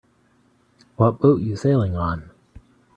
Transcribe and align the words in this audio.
What 0.95 1.19
boat 1.19 1.41
you 1.41 1.55
sailing 1.55 1.95
on? 1.95 2.31